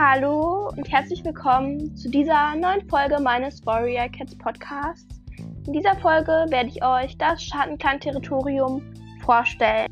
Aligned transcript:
Hallo 0.00 0.68
und 0.68 0.88
herzlich 0.88 1.24
willkommen 1.24 1.96
zu 1.96 2.08
dieser 2.08 2.54
neuen 2.54 2.88
Folge 2.88 3.18
meines 3.18 3.66
Warrior 3.66 4.08
Cats 4.08 4.38
Podcasts. 4.38 5.20
In 5.66 5.72
dieser 5.72 5.96
Folge 5.96 6.46
werde 6.50 6.68
ich 6.68 6.84
euch 6.84 7.18
das 7.18 7.42
Schattenklan-Territorium 7.42 8.80
vorstellen. 9.24 9.88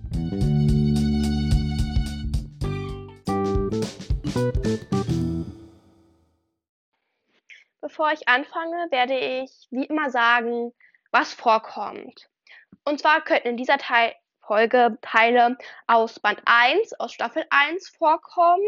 Bevor 7.81 8.13
ich 8.13 8.29
anfange, 8.29 8.87
werde 8.91 9.19
ich 9.19 9.67
wie 9.73 9.87
immer 9.87 10.11
sagen, 10.11 10.73
was 11.11 11.35
vorkommt. 11.35 12.29
Und 12.85 13.01
zwar 13.01 13.23
könnten 13.23 13.49
in 13.49 13.57
dieser 13.57 13.79
Teil 13.79 14.15
Folge 14.39 14.99
Teile 15.03 15.59
aus 15.89 16.21
Band 16.21 16.41
1, 16.45 16.93
aus 17.01 17.13
Staffel 17.13 17.45
1 17.51 17.89
vorkommen. 17.89 18.63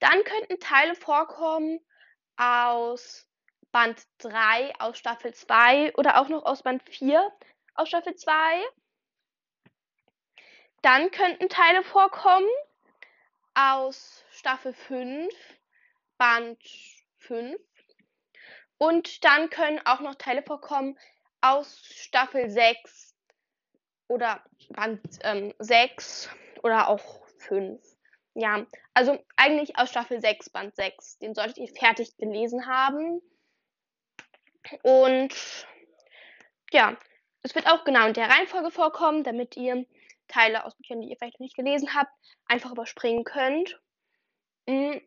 Dann 0.00 0.24
könnten 0.24 0.60
Teile 0.60 0.94
vorkommen 0.94 1.80
aus 2.36 3.26
Band 3.72 4.02
3, 4.18 4.74
aus 4.78 4.98
Staffel 4.98 5.34
2 5.34 5.94
oder 5.96 6.20
auch 6.20 6.28
noch 6.28 6.44
aus 6.44 6.62
Band 6.62 6.82
4 6.88 7.30
aus 7.74 7.88
Staffel 7.88 8.14
2. 8.14 8.30
Dann 10.82 11.10
könnten 11.10 11.48
Teile 11.48 11.82
vorkommen 11.82 12.48
aus 13.54 14.24
Staffel 14.30 14.74
5, 14.74 15.32
Band 16.18 16.62
5. 17.18 17.60
Und 18.78 19.24
dann 19.24 19.48
können 19.50 19.80
auch 19.86 20.00
noch 20.00 20.16
Teile 20.16 20.42
vorkommen 20.42 20.98
aus 21.40 21.80
Staffel 21.84 22.50
6, 22.50 23.14
oder 24.08 24.42
Band 24.70 25.00
ähm, 25.22 25.54
6 25.58 26.28
oder 26.62 26.88
auch 26.88 27.26
5. 27.38 27.80
Ja, 28.34 28.66
also 28.94 29.18
eigentlich 29.36 29.78
aus 29.78 29.90
Staffel 29.90 30.20
6, 30.20 30.50
Band 30.50 30.74
6. 30.74 31.18
Den 31.18 31.34
solltet 31.34 31.58
ihr 31.58 31.68
fertig 31.68 32.16
gelesen 32.16 32.66
haben. 32.66 33.20
Und 34.82 35.66
ja, 36.72 36.96
es 37.42 37.54
wird 37.54 37.68
auch 37.68 37.84
genau 37.84 38.06
in 38.08 38.14
der 38.14 38.28
Reihenfolge 38.28 38.70
vorkommen, 38.70 39.22
damit 39.22 39.56
ihr 39.56 39.86
Teile 40.26 40.64
aus 40.64 40.74
Büchern, 40.74 41.00
die 41.00 41.10
ihr 41.10 41.16
vielleicht 41.16 41.38
noch 41.38 41.44
nicht 41.44 41.56
gelesen 41.56 41.94
habt, 41.94 42.10
einfach 42.46 42.72
überspringen 42.72 43.24
könnt. 43.24 43.80
Mhm. 44.66 45.00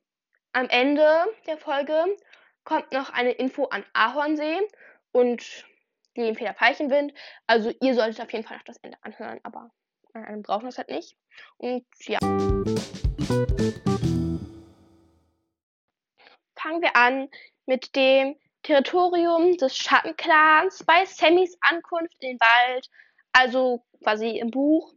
Am 0.54 0.70
Ende 0.70 1.28
der 1.46 1.58
Folge 1.58 2.18
kommt 2.64 2.92
noch 2.92 3.12
eine 3.12 3.32
Info 3.32 3.66
an 3.66 3.86
Ahornsee 3.94 4.60
und 5.12 5.66
die 6.16 6.28
im 6.28 6.36
Federpeilchenwind. 6.36 7.14
Also 7.46 7.72
ihr 7.82 7.94
solltet 7.94 8.22
auf 8.22 8.32
jeden 8.32 8.46
Fall 8.46 8.58
noch 8.58 8.64
das 8.64 8.78
Ende 8.78 8.98
anhören, 9.02 9.40
aber 9.44 9.72
äh, 10.14 10.38
brauchen 10.38 10.66
das 10.66 10.78
halt 10.78 10.90
nicht. 10.90 11.18
Und 11.58 11.86
ja. 12.06 12.20
Fangen 16.56 16.82
wir 16.82 16.96
an 16.96 17.30
mit 17.66 17.96
dem 17.96 18.36
Territorium 18.64 19.56
des 19.58 19.78
Schattenclans 19.78 20.84
bei 20.84 21.06
Sammys 21.06 21.58
Ankunft 21.62 22.16
in 22.20 22.32
den 22.32 22.40
Wald, 22.40 22.90
also 23.32 23.86
quasi 24.04 24.40
im 24.40 24.52
Buch, 24.52 24.94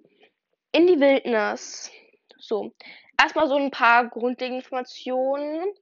in 0.72 0.86
die 0.86 0.98
Wildnis. 0.98 1.90
So, 2.38 2.72
erstmal 3.20 3.48
so 3.48 3.56
ein 3.56 3.70
paar 3.70 4.08
grundlegende 4.08 4.62
Informationen. 4.62 5.72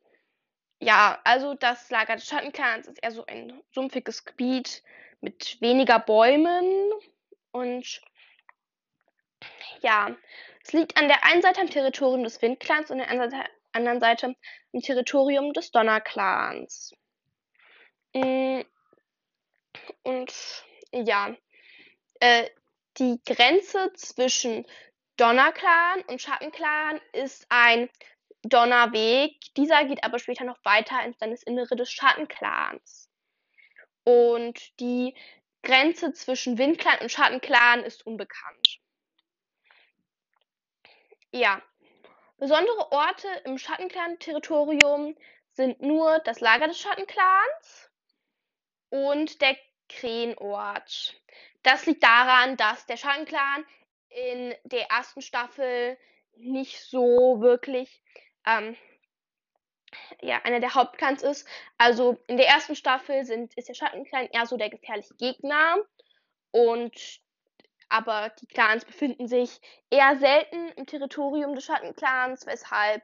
Ja, 0.80 1.18
also 1.24 1.54
das 1.54 1.90
Lager 1.90 2.16
des 2.16 2.26
Schattenclans 2.26 2.88
ist 2.88 3.02
eher 3.02 3.10
so 3.10 3.24
ein 3.26 3.62
sumpfiges 3.72 4.24
Gebiet 4.24 4.82
mit 5.20 5.60
weniger 5.60 5.98
Bäumen 5.98 6.92
und 7.52 8.02
ja, 9.80 10.14
es 10.64 10.72
liegt 10.72 10.96
an 10.96 11.08
der 11.08 11.24
einen 11.24 11.42
Seite 11.42 11.60
am 11.60 11.70
Territorium 11.70 12.24
des 12.24 12.40
Windclans 12.42 12.90
und 12.90 13.00
an 13.00 13.30
der 13.30 13.48
anderen 13.72 14.00
Seite 14.00 14.34
am 14.72 14.80
Territorium 14.80 15.52
des 15.52 15.70
Donnerclans. 15.70 16.94
Mm, 18.14 18.60
und 20.02 20.32
ja, 20.92 21.34
äh, 22.20 22.48
die 22.98 23.20
Grenze 23.24 23.92
zwischen 23.94 24.66
Donnerclan 25.16 26.02
und 26.08 26.20
Schattenclan 26.20 27.00
ist 27.12 27.46
ein 27.48 27.88
Donnerweg. 28.42 29.36
Dieser 29.56 29.84
geht 29.84 30.04
aber 30.04 30.18
später 30.18 30.44
noch 30.44 30.64
weiter 30.64 31.02
ins 31.04 31.18
Landesinnere 31.20 31.76
des 31.76 31.90
Schattenclans. 31.90 33.10
Und 34.04 34.78
die 34.80 35.14
Grenze 35.62 36.12
zwischen 36.12 36.56
Windclan 36.56 36.98
und 37.00 37.10
Schattenclan 37.10 37.84
ist 37.84 38.06
unbekannt. 38.06 38.80
Ja. 41.32 41.62
Besondere 42.38 42.92
Orte 42.92 43.28
im 43.44 43.58
Schattenclan-Territorium 43.58 45.16
sind 45.52 45.82
nur 45.82 46.20
das 46.20 46.40
Lager 46.40 46.68
des 46.68 46.78
Schattenclans 46.78 47.90
und 48.90 49.40
der 49.40 49.56
Krähenort. 49.88 51.20
Das 51.62 51.86
liegt 51.86 52.02
daran, 52.02 52.56
dass 52.56 52.86
der 52.86 52.96
Schattenclan 52.96 53.64
in 54.08 54.54
der 54.64 54.88
ersten 54.90 55.20
Staffel 55.20 55.98
nicht 56.36 56.80
so 56.80 57.40
wirklich 57.40 58.02
ähm, 58.46 58.76
ja, 60.20 60.40
einer 60.44 60.60
der 60.60 60.74
Hauptclans 60.74 61.22
ist. 61.22 61.46
Also 61.76 62.18
in 62.26 62.36
der 62.36 62.46
ersten 62.46 62.76
Staffel 62.76 63.24
sind, 63.24 63.54
ist 63.54 63.68
der 63.68 63.74
Schattenclan 63.74 64.28
eher 64.30 64.46
so 64.46 64.56
der 64.56 64.70
gefährliche 64.70 65.14
Gegner. 65.16 65.76
Und 66.50 67.20
aber 67.88 68.30
die 68.40 68.46
Clans 68.46 68.84
befinden 68.84 69.28
sich 69.28 69.60
eher 69.90 70.16
selten 70.16 70.68
im 70.76 70.86
Territorium 70.86 71.54
des 71.54 71.64
Schattenclans, 71.64 72.46
weshalb 72.46 73.02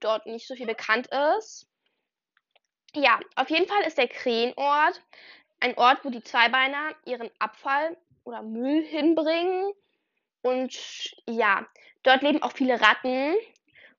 dort 0.00 0.26
nicht 0.26 0.46
so 0.46 0.54
viel 0.54 0.66
bekannt 0.66 1.08
ist. 1.38 1.66
Ja, 2.94 3.20
auf 3.36 3.48
jeden 3.50 3.66
Fall 3.66 3.82
ist 3.82 3.98
der 3.98 4.08
Krähenort 4.08 5.02
ein 5.60 5.76
Ort, 5.78 6.04
wo 6.04 6.10
die 6.10 6.22
Zweibeiner 6.22 6.94
ihren 7.04 7.30
Abfall 7.38 7.96
oder 8.24 8.42
Müll 8.42 8.84
hinbringen. 8.84 9.72
Und 10.42 11.14
ja, 11.26 11.66
dort 12.02 12.22
leben 12.22 12.42
auch 12.42 12.52
viele 12.52 12.80
Ratten. 12.80 13.34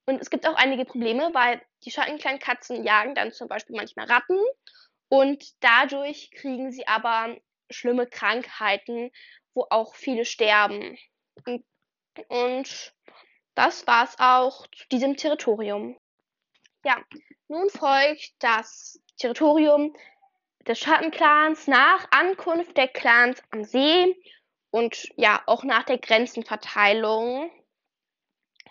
Und 0.06 0.22
es 0.22 0.30
gibt 0.30 0.48
auch 0.48 0.56
einige 0.56 0.86
Probleme, 0.86 1.34
weil 1.34 1.62
die 1.86 1.92
schattenkleinen 1.92 2.40
Katzen 2.40 2.84
jagen 2.84 3.16
dann 3.16 3.32
zum 3.32 3.48
Beispiel 3.48 3.76
manchmal 3.76 4.06
Ratten 4.08 4.38
und 5.14 5.64
dadurch 5.64 6.32
kriegen 6.32 6.72
sie 6.72 6.88
aber 6.88 7.38
schlimme 7.74 8.08
Krankheiten, 8.08 9.12
wo 9.54 9.66
auch 9.70 9.96
viele 9.96 10.26
sterben. 10.26 10.98
Und 12.28 12.94
das 13.56 13.86
war's 13.88 14.16
auch 14.20 14.68
zu 14.68 14.88
diesem 14.90 15.18
Territorium. 15.18 15.98
Ja, 16.86 17.02
nun 17.48 17.70
folgt 17.70 18.32
das 18.40 19.00
Territorium 19.18 19.96
des 20.68 20.80
Schattenclans 20.80 21.68
nach 21.68 22.08
Ankunft 22.12 22.78
der 22.78 22.88
Clans 22.88 23.42
am 23.52 23.64
See 23.64 24.16
und 24.72 25.10
ja, 25.18 25.44
auch 25.46 25.64
nach 25.64 25.84
der 25.84 25.98
Grenzenverteilung. 25.98 27.52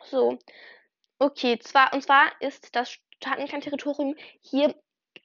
So, 0.04 0.38
Okay, 1.22 1.56
zwar, 1.60 1.92
und 1.92 2.02
zwar 2.02 2.32
ist 2.40 2.74
das 2.74 2.98
Schattenklan-Territorium 3.22 4.16
hier 4.40 4.74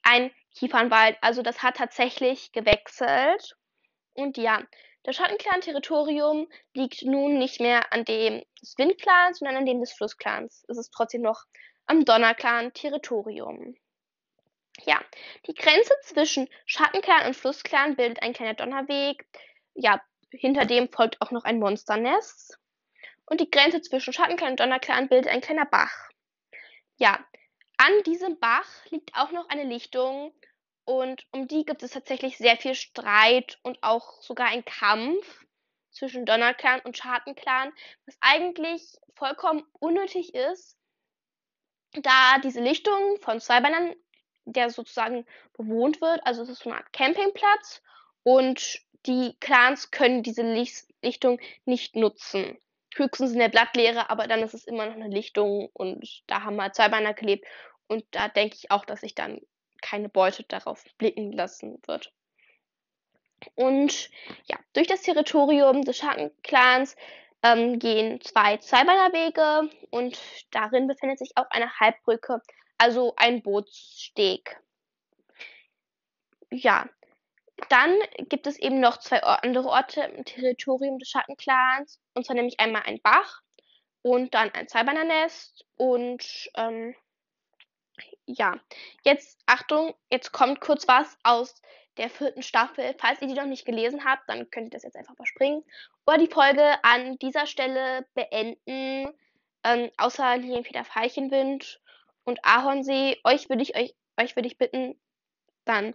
ein 0.04 0.30
Kiefernwald. 0.54 1.18
Also 1.22 1.42
das 1.42 1.64
hat 1.64 1.78
tatsächlich 1.78 2.52
gewechselt. 2.52 3.56
Und 4.18 4.36
ja, 4.36 4.60
das 5.04 5.14
Schattenklan-Territorium 5.14 6.48
liegt 6.74 7.02
nun 7.04 7.38
nicht 7.38 7.60
mehr 7.60 7.92
an 7.92 8.04
dem 8.04 8.42
des 8.60 8.76
Windclans, 8.76 9.38
sondern 9.38 9.58
an 9.58 9.64
dem 9.64 9.78
des 9.78 9.92
Flussclans. 9.92 10.64
Es 10.66 10.76
ist 10.76 10.90
trotzdem 10.90 11.22
noch 11.22 11.44
am 11.86 12.04
Donnerclan-Territorium. 12.04 13.76
Ja, 14.84 15.00
die 15.46 15.54
Grenze 15.54 15.94
zwischen 16.02 16.48
Schattenclan 16.66 17.28
und 17.28 17.36
Flussclan 17.36 17.94
bildet 17.94 18.20
ein 18.20 18.32
kleiner 18.32 18.54
Donnerweg. 18.54 19.24
Ja, 19.74 20.02
hinter 20.32 20.64
dem 20.64 20.90
folgt 20.90 21.22
auch 21.22 21.30
noch 21.30 21.44
ein 21.44 21.60
Monsternest 21.60 22.58
und 23.26 23.40
die 23.40 23.50
Grenze 23.52 23.80
zwischen 23.82 24.12
Schattenclan 24.12 24.50
und 24.50 24.60
Donnerclan 24.60 25.08
bildet 25.08 25.30
ein 25.30 25.40
kleiner 25.40 25.66
Bach. 25.66 26.10
Ja, 26.96 27.24
an 27.76 27.92
diesem 28.04 28.40
Bach 28.40 28.68
liegt 28.90 29.14
auch 29.14 29.30
noch 29.30 29.48
eine 29.48 29.62
Lichtung 29.62 30.34
und 30.88 31.26
um 31.32 31.46
die 31.46 31.66
gibt 31.66 31.82
es 31.82 31.90
tatsächlich 31.90 32.38
sehr 32.38 32.56
viel 32.56 32.74
Streit 32.74 33.58
und 33.62 33.76
auch 33.82 34.22
sogar 34.22 34.46
ein 34.46 34.64
Kampf 34.64 35.44
zwischen 35.90 36.24
Donnerclan 36.24 36.80
und 36.80 36.96
Schattenclan, 36.96 37.74
was 38.06 38.16
eigentlich 38.22 38.96
vollkommen 39.14 39.66
unnötig 39.80 40.34
ist, 40.34 40.78
da 41.92 42.38
diese 42.42 42.62
Lichtung 42.62 43.20
von 43.20 43.38
Zweibeinern, 43.38 43.94
der 44.46 44.70
sozusagen 44.70 45.26
bewohnt 45.58 46.00
wird, 46.00 46.26
also 46.26 46.40
es 46.40 46.48
ist 46.48 46.62
so 46.62 46.70
eine 46.70 46.78
Art 46.78 46.90
Campingplatz 46.94 47.82
und 48.22 48.80
die 49.04 49.36
Clans 49.40 49.90
können 49.90 50.22
diese 50.22 50.42
Lichtung 51.02 51.38
nicht 51.66 51.96
nutzen. 51.96 52.56
Höchstens 52.94 53.32
in 53.32 53.40
der 53.40 53.50
Blattlehre, 53.50 54.08
aber 54.08 54.26
dann 54.26 54.40
ist 54.40 54.54
es 54.54 54.66
immer 54.66 54.86
noch 54.86 54.94
eine 54.94 55.08
Lichtung 55.08 55.68
und 55.74 56.22
da 56.28 56.44
haben 56.44 56.58
halt 56.58 56.74
Zweibeiner 56.74 57.12
gelebt 57.12 57.46
und 57.88 58.06
da 58.12 58.28
denke 58.28 58.56
ich 58.56 58.70
auch, 58.70 58.86
dass 58.86 59.02
sich 59.02 59.14
dann 59.14 59.42
keine 59.82 60.08
Beute 60.08 60.44
darauf 60.44 60.84
blicken 60.98 61.32
lassen 61.32 61.80
wird. 61.86 62.12
Und 63.54 64.10
ja, 64.46 64.58
durch 64.72 64.86
das 64.88 65.02
Territorium 65.02 65.82
des 65.84 65.98
Schattenclans 65.98 66.96
ähm, 67.42 67.78
gehen 67.78 68.20
zwei 68.20 68.56
Zweibeiner 68.56 69.70
und 69.90 70.18
darin 70.50 70.88
befindet 70.88 71.18
sich 71.18 71.36
auch 71.36 71.48
eine 71.50 71.78
Halbbrücke 71.78 72.42
also 72.78 73.12
ein 73.16 73.42
Bootssteg. 73.42 74.60
Ja, 76.50 76.88
dann 77.68 77.98
gibt 78.28 78.46
es 78.46 78.58
eben 78.58 78.80
noch 78.80 78.98
zwei 78.98 79.20
andere 79.22 79.68
Orte 79.68 80.02
im 80.02 80.24
Territorium 80.24 80.98
des 80.98 81.10
Schattenclans. 81.10 82.00
Und 82.14 82.24
zwar 82.24 82.36
nämlich 82.36 82.60
einmal 82.60 82.82
ein 82.86 83.00
Bach 83.02 83.42
und 84.02 84.32
dann 84.34 84.50
ein 84.54 84.68
Zweibeinernest. 84.68 85.66
Und 85.76 86.50
ähm, 86.54 86.94
ja, 88.26 88.58
jetzt 89.04 89.40
Achtung, 89.46 89.94
jetzt 90.10 90.32
kommt 90.32 90.60
kurz 90.60 90.86
was 90.88 91.16
aus 91.22 91.60
der 91.96 92.10
vierten 92.10 92.42
Staffel. 92.42 92.94
Falls 92.98 93.20
ihr 93.20 93.28
die 93.28 93.34
noch 93.34 93.46
nicht 93.46 93.64
gelesen 93.64 94.04
habt, 94.04 94.28
dann 94.28 94.50
könnt 94.50 94.68
ihr 94.68 94.70
das 94.70 94.84
jetzt 94.84 94.96
einfach 94.96 95.14
überspringen. 95.14 95.64
Oder 96.06 96.18
die 96.18 96.28
Folge 96.32 96.82
an 96.82 97.18
dieser 97.18 97.46
Stelle 97.46 98.06
beenden. 98.14 99.12
Ähm, 99.64 99.90
außer 99.96 100.36
Lilienpeter 100.36 100.84
Veilchenwind 100.84 101.80
und 102.24 102.44
Ahornsee. 102.44 103.20
Euch 103.24 103.48
würde 103.48 103.62
ich 103.62 103.76
euch, 103.76 103.94
euch 104.16 104.36
würde 104.36 104.46
ich 104.46 104.56
bitten, 104.56 105.00
dann 105.64 105.94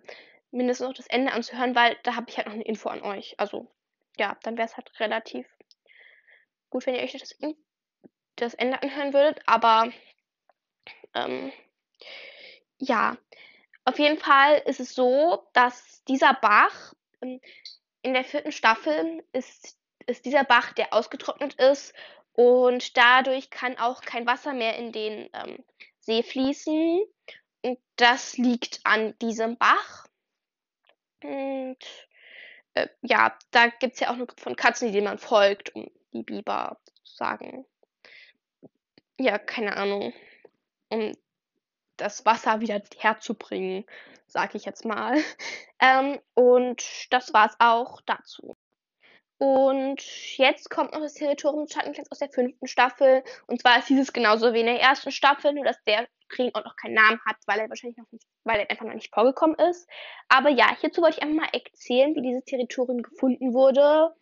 mindestens 0.52 0.88
noch 0.88 0.94
das 0.94 1.08
Ende 1.08 1.32
anzuhören, 1.32 1.76
weil 1.76 1.98
da 2.04 2.16
habe 2.16 2.30
ich 2.30 2.38
halt 2.38 2.48
noch 2.48 2.54
eine 2.54 2.66
Info 2.66 2.90
an 2.90 3.02
euch. 3.02 3.36
Also, 3.38 3.72
ja, 4.18 4.38
dann 4.44 4.58
wäre 4.58 4.68
es 4.68 4.78
halt 4.78 4.92
relativ 5.00 5.48
gut, 6.70 6.86
wenn 6.86 6.96
ihr 6.96 7.02
euch 7.02 7.14
das, 7.14 7.36
das 8.36 8.54
Ende 8.54 8.82
anhören 8.82 9.14
würdet. 9.14 9.42
Aber, 9.46 9.92
ähm, 11.16 11.52
ja, 12.78 13.18
auf 13.86 14.00
jeden 14.00 14.18
Fall 14.18 14.62
ist 14.66 14.80
es 14.80 14.96
so, 14.96 15.48
dass 15.54 16.04
dieser 16.06 16.34
Bach 16.34 16.94
ähm, 17.22 17.42
in 18.02 18.14
der 18.14 18.24
vierten 18.24 18.52
Staffel 18.52 19.24
ist, 19.34 19.78
ist 20.06 20.26
dieser 20.26 20.44
Bach, 20.44 20.74
der 20.74 20.94
ausgetrocknet 20.94 21.56
ist 21.56 21.94
und 22.34 22.98
dadurch 22.98 23.50
kann 23.50 23.78
auch 23.78 24.02
kein 24.02 24.26
Wasser 24.26 24.54
mehr 24.54 24.78
in 24.78 24.92
den 24.92 25.30
ähm, 25.34 25.64
See 26.00 26.24
fließen. 26.24 27.04
Und 27.62 27.80
das 27.96 28.38
liegt 28.38 28.82
an 28.84 29.18
diesem 29.20 29.58
Bach. 29.58 30.08
Und 31.24 31.78
äh, 32.74 32.88
ja, 33.02 33.38
da 33.52 33.68
gibt 33.68 33.94
es 33.94 34.00
ja 34.02 34.10
auch 34.10 34.16
eine 34.16 34.26
Gruppe 34.26 34.42
von 34.42 34.56
Katzen, 34.56 34.92
denen 34.92 35.06
man 35.06 35.20
folgt, 35.20 35.74
um 35.76 35.90
die 36.12 36.24
Biber 36.24 36.78
sozusagen, 37.04 37.66
ja, 39.18 39.38
keine 39.38 39.78
Ahnung, 39.78 40.14
um 40.90 41.16
das 41.98 42.26
Wasser 42.26 42.62
wieder 42.62 42.82
herzubringen, 42.98 43.86
sag 44.28 44.56
ich 44.56 44.66
jetzt 44.66 44.86
mal. 44.86 45.18
Ähm, 45.86 46.18
und 46.34 46.82
das 47.12 47.34
war's 47.34 47.58
auch 47.60 48.00
dazu. 48.06 48.56
Und 49.38 50.02
jetzt 50.38 50.70
kommt 50.70 50.94
noch 50.94 51.02
das 51.02 51.16
Territorium 51.16 51.66
des 51.66 51.74
Schattenclans 51.74 52.10
aus 52.10 52.20
der 52.20 52.30
fünften 52.30 52.68
Staffel. 52.68 53.22
Und 53.48 53.60
zwar 53.60 53.80
ist 53.80 53.90
dieses 53.90 54.14
genauso 54.14 54.54
wie 54.54 54.62
in 54.62 54.68
der 54.68 54.80
ersten 54.80 55.12
Staffel, 55.12 55.52
nur 55.52 55.66
dass 55.66 55.84
der 55.84 56.08
Kringort 56.30 56.64
noch 56.64 56.78
keinen 56.78 56.94
Namen 56.94 57.20
hat, 57.26 57.36
weil 57.48 57.60
er 57.60 57.68
wahrscheinlich 57.68 57.98
noch 57.98 58.10
nicht, 58.12 58.26
weil 58.46 58.62
er 58.62 58.70
einfach 58.70 58.86
noch 58.86 58.94
nicht 58.94 59.14
vorgekommen 59.14 59.58
ist. 59.70 59.90
Aber 60.30 60.50
ja, 60.50 60.74
hierzu 60.80 61.02
wollte 61.02 61.18
ich 61.18 61.24
einfach 61.24 61.44
mal 61.44 61.50
erzählen, 61.52 62.16
wie 62.16 62.22
dieses 62.22 62.46
Territorium 62.46 63.02
gefunden 63.02 63.54
wurde. 63.54 64.14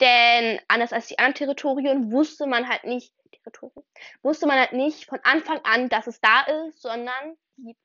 Denn 0.00 0.60
anders 0.68 0.92
als 0.92 1.08
die 1.08 1.18
anderen 1.18 1.34
Territorien 1.34 2.12
wusste 2.12 2.46
man 2.46 2.68
halt 2.68 2.84
nicht, 2.84 3.12
Territorium, 3.32 3.84
wusste 4.22 4.46
man 4.46 4.58
halt 4.58 4.72
nicht 4.72 5.06
von 5.06 5.20
Anfang 5.22 5.60
an, 5.64 5.88
dass 5.88 6.06
es 6.06 6.20
da 6.20 6.42
ist, 6.66 6.80
sondern 6.80 7.36
die 7.56 7.76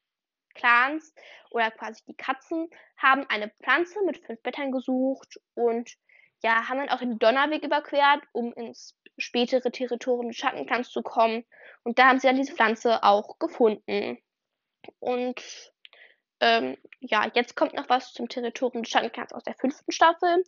Clans 0.53 1.13
oder 1.51 1.71
quasi 1.71 2.01
die 2.07 2.15
Katzen 2.15 2.69
haben 2.97 3.25
eine 3.29 3.49
Pflanze 3.49 4.01
mit 4.05 4.17
fünf 4.25 4.41
Blättern 4.41 4.71
gesucht 4.71 5.39
und 5.53 5.91
ja, 6.43 6.69
haben 6.69 6.77
dann 6.77 6.89
auch 6.89 6.99
den 6.99 7.19
Donnerweg 7.19 7.63
überquert, 7.63 8.21
um 8.31 8.53
ins 8.53 8.97
spätere 9.17 9.71
Territorium 9.71 10.29
des 10.29 10.37
Schattenclans 10.37 10.89
zu 10.89 11.01
kommen. 11.01 11.45
Und 11.83 11.97
da 11.97 12.07
haben 12.07 12.19
sie 12.19 12.27
dann 12.27 12.35
diese 12.35 12.53
Pflanze 12.53 13.03
auch 13.03 13.39
gefunden. 13.39 14.17
Und 14.99 15.41
ähm, 16.41 16.77
ja, 16.99 17.31
jetzt 17.33 17.55
kommt 17.55 17.73
noch 17.73 17.89
was 17.89 18.13
zum 18.13 18.29
Territorium 18.29 18.83
des 18.83 18.91
Schattenclans 18.91 19.33
aus 19.33 19.43
der 19.43 19.55
fünften 19.55 19.91
Staffel 19.91 20.43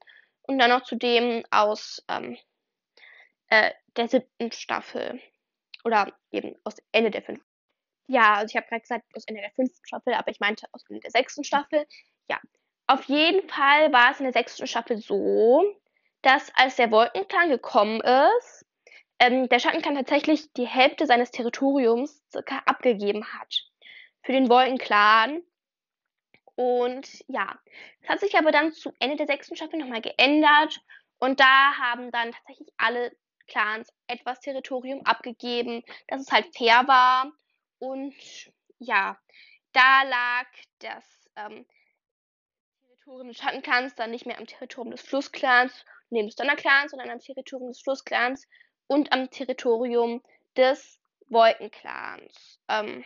und 0.48 0.60
dann 0.60 0.70
noch 0.70 0.84
zu 0.84 0.96
dem 0.96 1.44
aus 1.52 2.04
ähm, 2.08 2.38
äh, 3.50 3.72
der 3.96 4.08
siebten 4.08 4.52
Staffel. 4.52 5.22
Oder 5.84 6.12
eben 6.32 6.56
aus 6.64 6.76
Ende 6.92 7.12
der 7.12 7.22
fünften. 7.22 7.46
Ja, 8.08 8.36
also 8.36 8.52
ich 8.52 8.58
habe 8.58 8.68
gerade 8.68 8.82
gesagt 8.82 9.06
aus 9.16 9.26
Ende 9.26 9.42
der 9.42 9.52
fünften 9.52 9.86
Staffel, 9.86 10.14
aber 10.14 10.32
ich 10.32 10.40
meinte 10.40 10.68
aus 10.72 10.84
Ende 10.90 11.02
der 11.02 11.12
sechsten 11.12 11.44
Staffel. 11.44 11.86
Ja, 12.30 12.40
auf 12.88 13.04
jeden 13.06 13.48
Fall 13.48 13.92
war 13.92 14.12
es 14.12 14.20
in 14.20 14.24
der 14.24 14.34
sechsten 14.34 14.66
Staffel 14.66 14.98
so, 14.98 15.64
dass 16.22 16.52
als 16.56 16.78
der 16.78 16.92
Wolkenclan 16.92 17.50
gekommen 17.50 18.02
ist, 18.02 18.66
ähm, 19.20 19.50
der 19.50 19.60
Schattenclan 19.60 19.96
tatsächlich 19.96 20.52
die 20.54 20.68
Hälfte 20.68 21.06
seines 21.06 21.32
Territoriums 21.32 22.24
circa 22.32 22.60
abgegeben 22.66 23.26
hat 23.34 23.64
für 24.24 24.32
den 24.32 24.50
Wolkenclan. 24.50 25.42
Und 26.58 27.24
ja, 27.28 27.56
das 28.02 28.10
hat 28.10 28.20
sich 28.20 28.36
aber 28.36 28.52
dann 28.52 28.74
zu 28.74 28.92
Ende 29.00 29.16
der 29.16 29.28
sechsten 29.28 29.56
Staffel 29.56 29.78
nochmal 29.78 30.02
geändert. 30.02 30.82
Und 31.20 31.40
da 31.40 31.78
haben 31.78 32.10
dann 32.12 32.32
tatsächlich 32.32 32.74
alle 32.78 33.16
Clans 33.48 33.94
etwas 34.08 34.40
Territorium 34.40 35.06
abgegeben, 35.06 35.84
dass 36.08 36.22
es 36.22 36.32
halt 36.32 36.48
fair 36.58 36.88
war. 36.88 37.32
Und 37.78 38.16
ja, 38.80 39.20
da 39.72 40.02
lag 40.02 40.48
das 40.80 41.30
ähm, 41.36 41.68
Territorium 42.82 43.28
des 43.28 43.38
Schattenclans 43.38 43.94
dann 43.94 44.10
nicht 44.10 44.26
mehr 44.26 44.40
am 44.40 44.48
Territorium 44.48 44.90
des 44.90 45.02
Flussclans, 45.02 45.86
neben 46.10 46.28
des 46.28 46.38
Donnerclans, 46.38 46.90
sondern 46.90 47.12
am 47.12 47.20
Territorium 47.20 47.70
des 47.70 47.82
Flussclans 47.82 48.48
und 48.88 49.14
am 49.14 49.30
Territorium 49.30 50.24
des 50.56 51.00
Wolkenclans. 51.28 52.60
Ähm, 52.68 53.06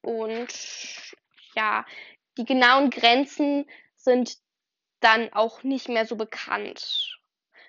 und 0.00 0.48
ja, 1.54 1.84
die 2.38 2.44
genauen 2.44 2.90
Grenzen 2.90 3.66
sind 3.96 4.38
dann 5.00 5.32
auch 5.32 5.62
nicht 5.62 5.88
mehr 5.88 6.06
so 6.06 6.16
bekannt, 6.16 7.18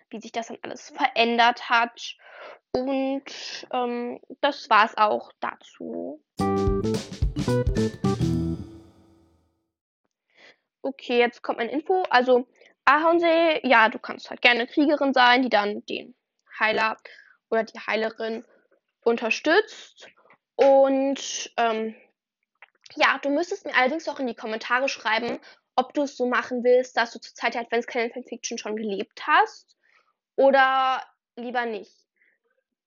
wie 0.09 0.19
sich 0.19 0.31
das 0.31 0.47
dann 0.47 0.59
alles 0.61 0.89
verändert 0.89 1.69
hat. 1.69 2.15
Und 2.71 3.23
ähm, 3.71 4.19
das 4.41 4.69
war 4.69 4.85
es 4.85 4.97
auch 4.97 5.31
dazu. 5.39 6.23
Okay, 10.81 11.19
jetzt 11.19 11.41
kommt 11.41 11.59
ein 11.59 11.69
Info. 11.69 12.03
Also 12.09 12.47
Ahornsee, 12.85 13.65
ja, 13.67 13.89
du 13.89 13.99
kannst 13.99 14.29
halt 14.29 14.41
gerne 14.41 14.67
Kriegerin 14.67 15.13
sein, 15.13 15.43
die 15.43 15.49
dann 15.49 15.85
den 15.85 16.15
Heiler 16.59 16.97
oder 17.49 17.63
die 17.63 17.79
Heilerin 17.79 18.45
unterstützt. 19.03 20.07
Und 20.55 21.51
ähm, 21.57 21.95
ja, 22.95 23.19
du 23.21 23.29
müsstest 23.29 23.65
mir 23.65 23.75
allerdings 23.75 24.07
auch 24.07 24.19
in 24.19 24.27
die 24.27 24.35
Kommentare 24.35 24.89
schreiben, 24.89 25.39
ob 25.75 25.93
du 25.93 26.03
es 26.03 26.17
so 26.17 26.27
machen 26.27 26.63
willst, 26.63 26.95
dass 26.97 27.11
du 27.11 27.19
zur 27.19 27.33
Zeit 27.33 27.55
der 27.55 27.61
Adventskalender 27.61 28.13
Fanfiction 28.13 28.57
schon 28.57 28.75
gelebt 28.75 29.25
hast 29.25 29.75
oder 30.35 31.03
lieber 31.35 31.65
nicht. 31.65 31.95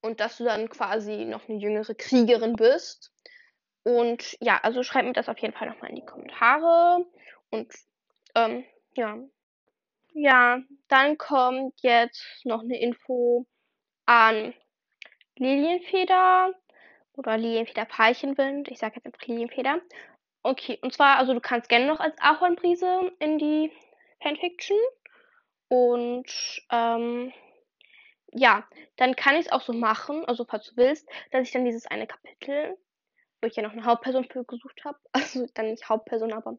Und 0.01 0.19
dass 0.19 0.37
du 0.37 0.45
dann 0.45 0.69
quasi 0.69 1.25
noch 1.25 1.49
eine 1.49 1.57
jüngere 1.57 1.95
Kriegerin 1.95 2.55
bist. 2.55 3.11
Und 3.83 4.37
ja, 4.39 4.59
also 4.61 4.83
schreib 4.83 5.05
mir 5.05 5.13
das 5.13 5.29
auf 5.29 5.39
jeden 5.39 5.53
Fall 5.53 5.69
nochmal 5.69 5.89
in 5.89 5.97
die 5.97 6.05
Kommentare. 6.05 7.05
Und 7.49 7.73
ähm, 8.35 8.63
ja. 8.95 9.17
Ja, 10.13 10.61
dann 10.87 11.17
kommt 11.17 11.79
jetzt 11.81 12.23
noch 12.43 12.61
eine 12.61 12.79
Info 12.79 13.45
an 14.05 14.53
Lilienfeder 15.35 16.53
oder 17.17 17.37
Lilienfeder 17.37 17.85
Peilchenwind. 17.85 18.69
Ich 18.69 18.79
sage 18.79 18.95
jetzt 18.95 19.05
einfach 19.05 19.25
Lilienfeder. 19.27 19.81
Okay, 20.43 20.79
und 20.81 20.93
zwar, 20.93 21.17
also 21.17 21.33
du 21.33 21.41
kannst 21.41 21.67
gerne 21.67 21.87
noch 21.87 21.99
als 21.99 22.15
Ahornbrise 22.19 23.11
in 23.19 23.37
die 23.37 23.71
Fanfiction. 24.21 24.77
Und 25.67 26.31
ähm, 26.71 27.33
ja, 28.31 28.65
dann 28.95 29.15
kann 29.15 29.35
ich 29.35 29.47
es 29.47 29.51
auch 29.51 29.61
so 29.61 29.73
machen, 29.73 30.23
also 30.25 30.45
falls 30.45 30.67
du 30.69 30.77
willst, 30.77 31.09
dass 31.31 31.45
ich 31.47 31.51
dann 31.51 31.65
dieses 31.65 31.87
eine 31.87 32.07
Kapitel, 32.07 32.77
wo 33.41 33.47
ich 33.47 33.55
ja 33.55 33.63
noch 33.63 33.73
eine 33.73 33.83
Hauptperson 33.83 34.25
für 34.25 34.45
gesucht 34.45 34.85
habe, 34.85 34.97
also 35.11 35.45
dann 35.53 35.71
nicht 35.71 35.89
Hauptperson, 35.89 36.31
aber 36.31 36.55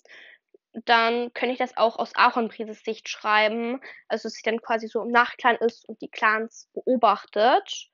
dann 0.84 1.32
könnte 1.32 1.52
ich 1.52 1.58
das 1.58 1.76
auch 1.76 1.98
aus 1.98 2.14
Ahornbrises 2.14 2.82
Sicht 2.82 3.08
schreiben. 3.08 3.80
Also, 4.08 4.28
dass 4.28 4.34
sie 4.34 4.42
dann 4.42 4.60
quasi 4.60 4.86
so 4.86 5.02
im 5.02 5.08
Nachklan 5.08 5.56
ist 5.56 5.88
und 5.88 6.00
die 6.02 6.10
Clans 6.10 6.68
beobachtet. 6.74 7.88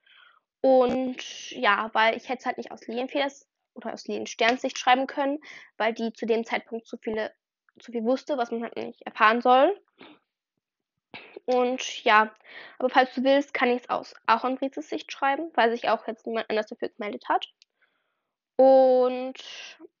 Und 0.65 1.51
ja, 1.51 1.91
weil 1.93 2.17
ich 2.17 2.27
hätte 2.27 2.39
es 2.39 2.45
halt 2.47 2.57
nicht 2.57 2.71
aus 2.71 2.87
Lilienfeders 2.87 3.47
oder 3.75 3.93
aus 3.93 4.07
Liliensterns 4.07 4.63
Sicht 4.63 4.79
schreiben 4.79 5.05
können, 5.05 5.37
weil 5.77 5.93
die 5.93 6.11
zu 6.11 6.25
dem 6.25 6.43
Zeitpunkt 6.43 6.87
zu 6.87 6.97
viele, 6.97 7.31
zu 7.77 7.91
viel 7.91 8.03
wusste, 8.03 8.35
was 8.39 8.49
man 8.49 8.63
halt 8.63 8.75
nicht 8.75 9.03
erfahren 9.03 9.41
soll. 9.41 9.79
Und 11.45 12.03
ja, 12.03 12.33
aber 12.79 12.89
falls 12.89 13.13
du 13.13 13.23
willst, 13.23 13.53
kann 13.53 13.69
ich 13.69 13.83
es 13.83 13.89
aus 13.91 14.15
Ahornbrises 14.25 14.89
Sicht 14.89 15.11
schreiben, 15.11 15.51
weil 15.53 15.69
sich 15.69 15.87
auch 15.87 16.07
jetzt 16.07 16.25
niemand 16.25 16.49
anders 16.49 16.65
dafür 16.65 16.89
gemeldet 16.89 17.29
hat. 17.29 17.45
Und 18.55 19.37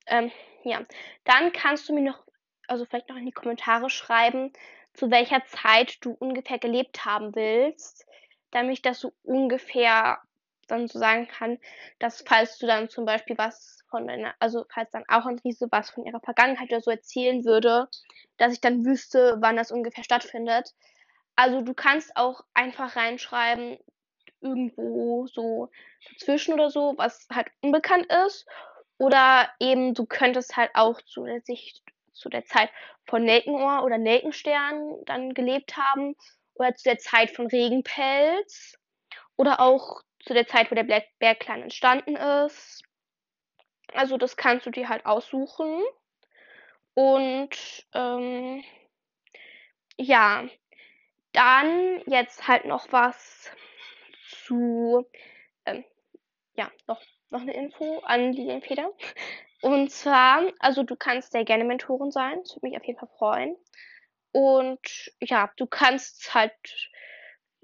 ähm, 0.07 0.31
ja, 0.63 0.83
dann 1.25 1.53
kannst 1.53 1.87
du 1.87 1.93
mir 1.93 2.01
noch 2.01 2.23
also 2.67 2.85
vielleicht 2.85 3.09
noch 3.09 3.17
in 3.17 3.27
die 3.27 3.31
Kommentare 3.31 3.91
schreiben, 3.91 4.51
zu 4.95 5.11
welcher 5.11 5.45
Zeit 5.45 6.03
du 6.03 6.13
ungefähr 6.17 6.57
gelebt 6.57 7.05
haben 7.05 7.35
willst, 7.35 8.07
damit 8.49 8.73
ich 8.73 8.81
das 8.81 8.99
so 8.99 9.13
ungefähr 9.21 10.17
dann 10.67 10.87
so 10.87 10.99
sagen 10.99 11.27
kann, 11.27 11.59
dass 11.99 12.23
falls 12.25 12.57
du 12.57 12.67
dann 12.67 12.89
zum 12.89 13.05
Beispiel 13.05 13.37
was 13.37 13.79
von 13.89 14.07
deiner, 14.07 14.33
also 14.39 14.65
falls 14.73 14.91
dann 14.91 15.03
auch 15.07 15.25
ein 15.25 15.39
Riese 15.39 15.67
was 15.71 15.89
von 15.89 16.05
ihrer 16.05 16.19
Vergangenheit 16.19 16.69
oder 16.69 16.81
so 16.81 16.91
erzählen 16.91 17.45
würde, 17.45 17.87
dass 18.37 18.53
ich 18.53 18.61
dann 18.61 18.85
wüsste, 18.85 19.37
wann 19.39 19.55
das 19.55 19.71
ungefähr 19.71 20.03
stattfindet. 20.03 20.73
Also 21.35 21.61
du 21.61 21.73
kannst 21.73 22.15
auch 22.15 22.41
einfach 22.53 22.95
reinschreiben, 22.95 23.77
irgendwo 24.41 25.27
so 25.27 25.69
dazwischen 26.11 26.53
oder 26.53 26.69
so, 26.69 26.93
was 26.97 27.27
halt 27.33 27.47
unbekannt 27.61 28.07
ist. 28.27 28.45
Oder 28.97 29.49
eben 29.59 29.93
du 29.93 30.05
könntest 30.05 30.55
halt 30.55 30.71
auch 30.73 31.01
zu 31.01 31.25
der 31.25 31.41
Sicht, 31.41 31.81
zu 32.13 32.29
der 32.29 32.45
Zeit 32.45 32.69
von 33.05 33.23
Nelkenohr 33.23 33.83
oder 33.83 33.97
Nelkenstern 33.97 35.03
dann 35.05 35.33
gelebt 35.33 35.75
haben. 35.75 36.15
Oder 36.53 36.75
zu 36.75 36.83
der 36.85 36.99
Zeit 36.99 37.31
von 37.31 37.47
Regenpelz. 37.47 38.77
Oder 39.35 39.59
auch 39.59 40.01
zu 40.25 40.33
der 40.33 40.47
Zeit, 40.47 40.71
wo 40.71 40.75
der 40.75 41.03
Bergklein 41.19 41.63
entstanden 41.63 42.15
ist. 42.15 42.83
Also 43.93 44.17
das 44.17 44.35
kannst 44.35 44.65
du 44.65 44.71
dir 44.71 44.89
halt 44.89 45.05
aussuchen. 45.05 45.83
Und 46.93 47.85
ähm, 47.93 48.63
ja, 49.97 50.45
dann 51.33 52.01
jetzt 52.07 52.47
halt 52.47 52.65
noch 52.65 52.91
was 52.91 53.51
zu, 54.29 55.05
ähm, 55.65 55.83
ja, 56.55 56.71
noch, 56.87 57.01
noch 57.29 57.41
eine 57.41 57.53
Info 57.53 57.99
an 57.99 58.31
Lilienfeder. 58.33 58.91
Und 59.61 59.91
zwar, 59.91 60.43
also 60.59 60.83
du 60.83 60.95
kannst 60.95 61.31
sehr 61.31 61.43
gerne 61.43 61.65
Mentorin 61.65 62.11
sein. 62.11 62.39
Das 62.41 62.55
würde 62.55 62.67
mich 62.67 62.77
auf 62.77 62.85
jeden 62.85 62.99
Fall 62.99 63.09
freuen. 63.17 63.55
Und 64.31 65.11
ja, 65.21 65.51
du 65.57 65.65
kannst 65.65 66.33
halt 66.33 66.53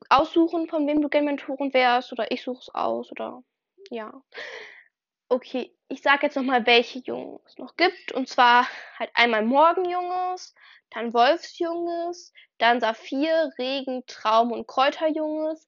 aussuchen, 0.10 0.68
von 0.68 0.88
wem 0.88 1.02
du 1.02 1.10
gerne 1.10 1.28
Mentorin 1.28 1.74
wärst. 1.74 2.12
Oder 2.12 2.32
ich 2.32 2.44
suche 2.44 2.60
es 2.62 2.70
aus. 2.74 3.12
Oder 3.12 3.44
ja. 3.90 4.12
Okay, 5.30 5.74
ich 5.88 6.02
sage 6.02 6.24
jetzt 6.24 6.36
nochmal, 6.36 6.66
welche 6.66 7.00
Jungen 7.00 7.40
es 7.46 7.58
noch 7.58 7.76
gibt. 7.76 8.12
Und 8.12 8.28
zwar 8.28 8.68
halt 9.00 9.12
einmal 9.14 9.44
Morgenjunges, 9.44 10.56
dann 10.90 11.14
Wolfsjunges, 11.14 12.34
dann 12.58 12.80
Saphir, 12.82 13.52
Regen, 13.58 14.04
Traum 14.08 14.52
und 14.52 14.68
Kräuterjunges 14.68 15.68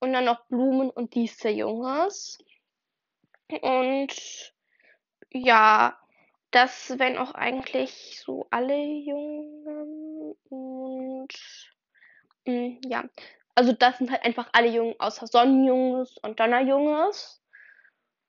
und 0.00 0.12
dann 0.12 0.24
noch 0.24 0.44
Blumen 0.46 0.90
und 0.90 1.14
Disteljunges. 1.14 2.38
Und 3.62 4.52
ja, 5.30 5.98
das 6.50 6.98
wären 6.98 7.18
auch 7.18 7.34
eigentlich 7.34 8.20
so 8.24 8.46
alle 8.50 8.76
Jungen. 8.76 10.36
Und 10.48 11.34
mm, 12.46 12.80
ja, 12.86 13.04
also 13.54 13.72
das 13.72 13.98
sind 13.98 14.10
halt 14.10 14.24
einfach 14.24 14.48
alle 14.52 14.68
Jungen 14.68 14.94
außer 14.98 15.26
Sonnenjunges 15.26 16.18
und 16.18 16.40
Donnerjunges. 16.40 17.40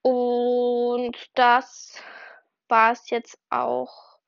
Und 0.02 1.16
das 1.34 2.00
war 2.68 2.92
es 2.92 3.10
jetzt 3.10 3.38
auch 3.50 4.18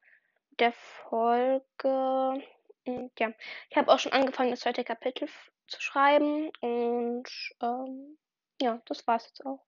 der 0.59 0.73
Folge. 0.73 2.43
Und 2.85 3.13
ja, 3.19 3.33
ich 3.71 3.77
habe 3.77 3.93
auch 3.93 3.99
schon 3.99 4.13
angefangen, 4.13 4.51
das 4.51 4.61
zweite 4.61 4.85
Kapitel 4.85 5.29
zu 5.69 5.81
schreiben. 5.81 6.51
Und 6.61 7.29
ähm, 7.63 8.19
ja, 8.61 8.81
das 8.87 9.07
war 9.07 9.17
es 9.17 9.27
jetzt 9.27 9.47
auch. 9.47 9.65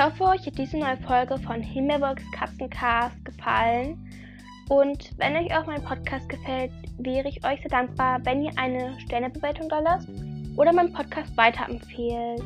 Ich 0.00 0.06
hoffe, 0.06 0.24
euch 0.24 0.46
hat 0.46 0.56
diese 0.56 0.78
neue 0.78 0.96
Folge 0.96 1.36
von 1.36 1.60
Himmelburgs 1.60 2.22
Katzencast 2.32 3.22
gefallen. 3.22 4.02
Und 4.70 5.10
wenn 5.18 5.36
euch 5.36 5.54
auch 5.54 5.66
mein 5.66 5.84
Podcast 5.84 6.26
gefällt, 6.26 6.72
wäre 6.96 7.28
ich 7.28 7.44
euch 7.44 7.60
sehr 7.60 7.70
dankbar, 7.70 8.18
wenn 8.24 8.42
ihr 8.42 8.52
eine 8.56 8.98
Sternebewertung 9.00 9.68
da 9.68 9.80
lasst 9.80 10.08
oder 10.56 10.72
meinen 10.72 10.94
Podcast 10.94 11.36
weiterempfehlt. 11.36 12.40